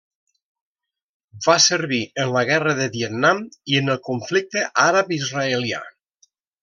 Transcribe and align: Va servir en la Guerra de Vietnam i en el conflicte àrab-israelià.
Va 1.47 1.57
servir 1.65 1.99
en 2.23 2.33
la 2.37 2.43
Guerra 2.51 2.73
de 2.79 2.87
Vietnam 2.95 3.43
i 3.75 3.77
en 3.83 3.95
el 3.97 4.01
conflicte 4.09 4.65
àrab-israelià. 4.87 5.83